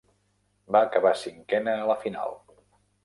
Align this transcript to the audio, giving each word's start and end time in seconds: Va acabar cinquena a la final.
Va 0.75 0.81
acabar 0.87 1.11
cinquena 1.25 1.77
a 1.83 1.87
la 1.93 1.99
final. 2.07 2.37